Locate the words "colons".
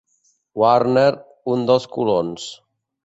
1.99-2.49